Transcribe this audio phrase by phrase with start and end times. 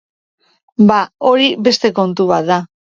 [0.93, 0.97] Ba,
[1.31, 2.63] hori beste kontu bat da.